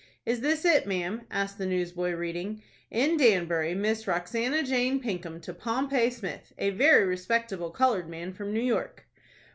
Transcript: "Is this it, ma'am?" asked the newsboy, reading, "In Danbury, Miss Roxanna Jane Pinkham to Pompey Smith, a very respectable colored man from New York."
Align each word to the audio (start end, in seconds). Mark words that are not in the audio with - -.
"Is 0.25 0.41
this 0.41 0.65
it, 0.65 0.87
ma'am?" 0.87 1.27
asked 1.29 1.59
the 1.59 1.65
newsboy, 1.67 2.13
reading, 2.13 2.63
"In 2.89 3.17
Danbury, 3.17 3.75
Miss 3.75 4.05
Roxanna 4.05 4.65
Jane 4.65 4.99
Pinkham 4.99 5.39
to 5.41 5.53
Pompey 5.53 6.09
Smith, 6.09 6.53
a 6.57 6.71
very 6.71 7.05
respectable 7.05 7.69
colored 7.69 8.09
man 8.09 8.33
from 8.33 8.51
New 8.51 8.63
York." 8.63 9.05